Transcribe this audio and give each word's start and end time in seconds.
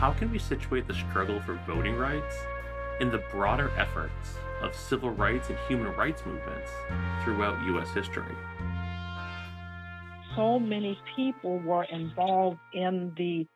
how 0.00 0.10
can 0.14 0.32
we 0.32 0.38
situate 0.38 0.86
the 0.86 0.94
struggle 0.94 1.42
for 1.42 1.60
voting 1.66 1.94
rights 1.94 2.34
in 3.00 3.10
the 3.10 3.22
broader 3.30 3.70
efforts 3.76 4.38
of 4.62 4.74
civil 4.74 5.10
rights 5.10 5.50
and 5.50 5.58
human 5.68 5.94
rights 5.94 6.22
movements 6.24 6.70
throughout 7.22 7.62
U.S. 7.66 7.90
history? 7.90 8.34
So 10.34 10.58
many 10.58 10.98
people 11.14 11.58
were 11.58 11.84
involved 11.84 12.60
in 12.72 13.12
the 13.18 13.46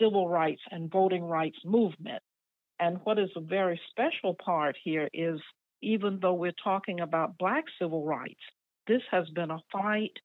civil 0.00 0.26
rights 0.26 0.62
and 0.70 0.90
voting 0.90 1.22
rights 1.22 1.58
movement. 1.66 2.22
And 2.78 3.00
what 3.04 3.18
is 3.18 3.28
a 3.36 3.40
very 3.40 3.78
special 3.90 4.34
part 4.42 4.78
here 4.82 5.10
is 5.12 5.38
even 5.82 6.18
though 6.22 6.32
we're 6.32 6.52
talking 6.64 7.00
about 7.00 7.36
black 7.36 7.64
civil 7.78 8.06
rights, 8.06 8.40
this 8.86 9.02
has 9.10 9.28
been 9.34 9.50
a 9.50 9.60
fight 9.70 10.16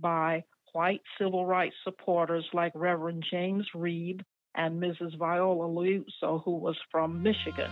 by 0.00 0.44
white 0.74 1.02
civil 1.18 1.44
rights 1.44 1.74
supporters 1.82 2.44
like 2.52 2.70
Reverend 2.76 3.24
James 3.28 3.66
Reeb 3.74 4.20
and 4.54 4.80
Mrs. 4.82 5.18
Viola 5.18 5.66
Liuzzo, 5.66 6.42
who 6.44 6.56
was 6.56 6.76
from 6.90 7.22
Michigan. 7.22 7.70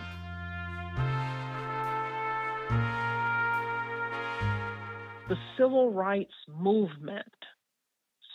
The 5.28 5.36
civil 5.56 5.92
rights 5.92 6.34
movement 6.48 7.32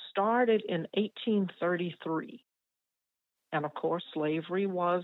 started 0.10 0.64
in 0.68 0.88
1833. 0.94 2.44
And 3.52 3.66
of 3.66 3.73
course, 3.73 4.04
slavery 4.14 4.66
was 4.66 5.04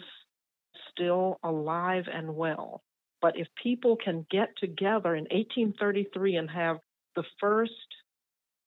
still 0.92 1.40
alive 1.44 2.06
and 2.12 2.36
well. 2.36 2.82
But 3.22 3.38
if 3.38 3.48
people 3.62 3.96
can 4.04 4.26
get 4.32 4.50
together 4.58 5.16
in 5.16 5.26
1833 5.26 6.36
and 6.36 6.50
have 6.50 6.78
the 7.16 7.24
first 7.40 7.72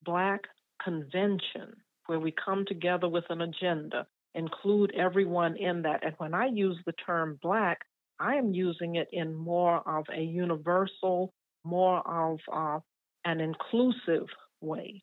Black 0.05 0.43
convention 0.83 1.75
where 2.07 2.21
we 2.21 2.33
come 2.33 2.65
together 2.67 3.09
with 3.09 3.25
an 3.29 3.41
agenda, 3.41 4.07
include 4.37 4.95
everyone 4.95 5.57
in 5.57 5.83
that. 5.83 6.05
And 6.05 6.15
when 6.19 6.35
I 6.35 6.47
use 6.47 6.79
the 6.87 6.93
term 6.93 7.39
Black, 7.43 7.81
I 8.21 8.37
am 8.37 8.53
using 8.53 8.97
it 8.97 9.09
in 9.13 9.35
more 9.35 9.77
of 9.87 10.05
a 10.15 10.21
universal, 10.21 11.33
more 11.65 12.07
of 12.07 12.39
uh, 12.53 12.81
an 13.25 13.41
inclusive 13.41 14.29
way. 14.61 15.03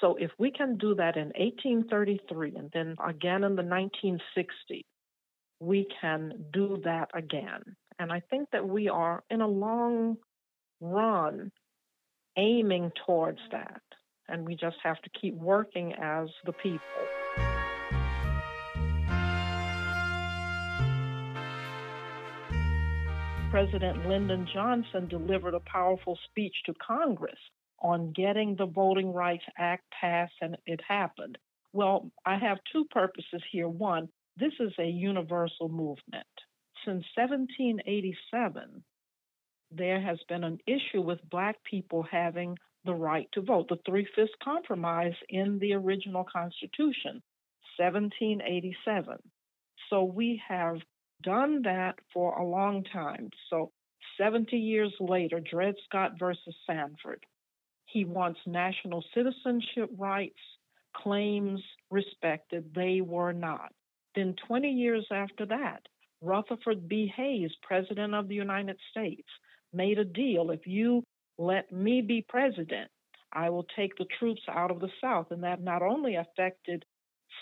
So 0.00 0.16
if 0.16 0.30
we 0.38 0.50
can 0.50 0.76
do 0.76 0.94
that 0.96 1.16
in 1.16 1.32
1833 1.38 2.56
and 2.56 2.70
then 2.72 2.96
again 3.04 3.44
in 3.44 3.56
the 3.56 3.62
1960s, 3.62 4.82
we 5.58 5.86
can 6.00 6.44
do 6.52 6.80
that 6.84 7.10
again. 7.14 7.62
And 7.98 8.12
I 8.12 8.20
think 8.28 8.50
that 8.52 8.68
we 8.68 8.88
are 8.88 9.24
in 9.30 9.40
a 9.40 9.48
long 9.48 10.18
run 10.80 11.50
aiming 12.36 12.92
towards 13.06 13.40
that. 13.52 13.80
And 14.28 14.44
we 14.44 14.54
just 14.54 14.76
have 14.82 15.00
to 15.02 15.10
keep 15.20 15.34
working 15.34 15.94
as 15.94 16.28
the 16.44 16.52
people. 16.52 17.55
President 23.56 24.06
Lyndon 24.06 24.46
Johnson 24.52 25.08
delivered 25.08 25.54
a 25.54 25.60
powerful 25.60 26.18
speech 26.28 26.54
to 26.66 26.74
Congress 26.74 27.38
on 27.80 28.12
getting 28.12 28.54
the 28.54 28.66
Voting 28.66 29.14
Rights 29.14 29.46
Act 29.56 29.84
passed, 29.98 30.34
and 30.42 30.58
it 30.66 30.78
happened. 30.86 31.38
Well, 31.72 32.10
I 32.26 32.36
have 32.36 32.58
two 32.70 32.84
purposes 32.90 33.42
here. 33.50 33.66
One, 33.66 34.10
this 34.36 34.52
is 34.60 34.72
a 34.78 34.84
universal 34.84 35.70
movement. 35.70 36.26
Since 36.84 37.06
1787, 37.16 38.84
there 39.70 40.02
has 40.02 40.18
been 40.28 40.44
an 40.44 40.58
issue 40.66 41.00
with 41.00 41.30
Black 41.30 41.56
people 41.64 42.02
having 42.02 42.58
the 42.84 42.92
right 42.92 43.26
to 43.32 43.40
vote, 43.40 43.70
the 43.70 43.78
Three 43.86 44.06
Fifths 44.14 44.34
Compromise 44.44 45.16
in 45.30 45.58
the 45.60 45.72
original 45.72 46.26
Constitution, 46.30 47.22
1787. 47.78 49.16
So 49.88 50.04
we 50.04 50.42
have 50.46 50.76
done 51.22 51.62
that 51.62 51.96
for 52.12 52.38
a 52.38 52.44
long 52.44 52.84
time. 52.92 53.30
So 53.50 53.72
70 54.18 54.56
years 54.56 54.92
later, 55.00 55.40
Dred 55.40 55.74
Scott 55.86 56.12
versus 56.18 56.54
Sanford. 56.66 57.24
he 57.86 58.04
wants 58.04 58.40
national 58.46 59.04
citizenship 59.14 59.90
rights, 59.96 60.38
claims 60.94 61.60
respected. 61.90 62.72
They 62.74 63.00
were 63.00 63.32
not. 63.32 63.72
Then 64.14 64.34
20 64.46 64.70
years 64.70 65.06
after 65.10 65.46
that, 65.46 65.82
Rutherford 66.20 66.88
B. 66.88 67.12
Hayes, 67.16 67.50
President 67.62 68.14
of 68.14 68.28
the 68.28 68.34
United 68.34 68.78
States, 68.90 69.28
made 69.72 69.98
a 69.98 70.04
deal. 70.04 70.50
If 70.50 70.66
you 70.66 71.04
let 71.38 71.70
me 71.72 72.00
be 72.00 72.24
president, 72.28 72.90
I 73.32 73.50
will 73.50 73.66
take 73.76 73.96
the 73.96 74.06
troops 74.18 74.42
out 74.48 74.70
of 74.70 74.80
the 74.80 74.90
South. 75.00 75.30
And 75.30 75.42
that 75.44 75.62
not 75.62 75.82
only 75.82 76.16
affected 76.16 76.84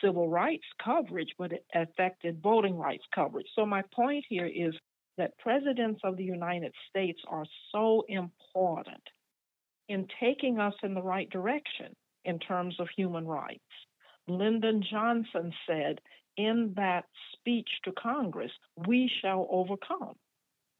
civil 0.03 0.29
rights 0.29 0.65
coverage, 0.83 1.35
but 1.39 1.53
it 1.53 1.65
affected 1.75 2.43
voting 2.43 2.77
rights 2.77 3.05
coverage. 3.15 3.47
So, 3.55 3.67
my 3.67 3.83
point 3.95 4.25
here 4.29 4.47
is 4.47 4.75
that 5.17 5.39
presidents 5.39 6.01
of 6.05 6.17
the 6.17 6.25
United 6.25 6.73
States 6.89 7.21
are 7.29 7.47
so 7.73 8.05
important 8.09 9.03
in 9.89 10.07
taking 10.21 10.59
us 10.59 10.75
in 10.83 10.95
the 10.95 11.03
right 11.03 11.29
direction 11.31 11.95
in 12.25 12.39
terms 12.39 12.75
of 12.81 12.89
human 12.97 13.27
rights. 13.27 13.61
Lyndon 14.27 14.83
Johnson 14.91 15.53
said 15.67 16.01
in 16.37 16.73
that 16.77 17.05
speech 17.33 17.69
to 17.85 17.93
Congress, 17.93 18.51
We 18.87 19.11
shall 19.23 19.47
overcome. 19.51 20.15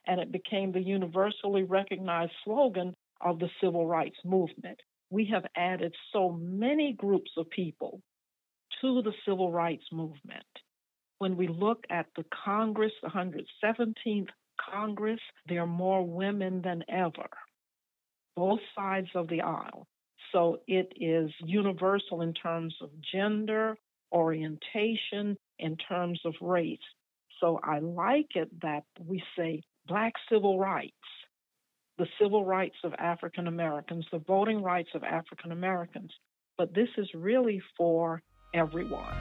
And 0.07 0.21
it 0.21 0.33
became 0.33 0.73
the 0.73 0.83
universally 0.83 1.63
recognized 1.63 2.33
slogan 2.45 2.95
of 3.21 3.39
the 3.39 3.49
civil 3.61 3.87
rights 3.87 4.19
movement. 4.25 4.79
We 5.11 5.27
have 5.27 5.47
added 5.57 5.95
so 6.13 6.33
many 6.33 6.93
groups 6.93 7.31
of 7.37 7.49
people 7.51 8.01
to 8.81 9.03
the 9.03 9.13
civil 9.27 9.53
rights 9.53 9.85
movement. 9.93 10.45
When 11.19 11.37
we 11.37 11.49
look 11.49 11.85
at 11.91 12.07
the 12.17 12.25
Congress, 12.45 12.93
the 13.03 13.09
117th 13.09 14.29
Congress, 14.59 15.21
there 15.49 15.63
are 15.63 15.67
more 15.67 16.07
women 16.07 16.63
than 16.63 16.85
ever 16.89 17.29
both 18.37 18.61
sides 18.77 19.09
of 19.15 19.29
the 19.29 19.43
aisle. 19.43 19.87
So 20.33 20.59
it 20.67 20.93
is 20.97 21.31
universal 21.45 22.23
in 22.23 22.35
terms 22.35 22.75
of 22.81 22.91
gender, 23.13 23.77
orientation, 24.13 25.37
in 25.59 25.77
terms 25.77 26.21
of 26.25 26.35
race. 26.41 26.79
So 27.41 27.61
I 27.63 27.79
like 27.79 28.31
it 28.35 28.49
that 28.63 28.85
we 29.01 29.23
say 29.37 29.63
Black 29.87 30.15
civil 30.31 30.59
rights, 30.59 30.93
the 31.99 32.07
civil 32.21 32.45
rights 32.45 32.77
of 32.85 32.95
African 32.95 33.47
Americans, 33.47 34.07
the 34.11 34.19
voting 34.19 34.63
rights 34.63 34.91
of 34.95 35.05
African 35.05 35.53
Americans. 35.53 36.11
But 36.57 36.75
this 36.75 36.89
is 36.97 37.09
really 37.15 37.63
for 37.77 38.23
everyone. 38.55 39.15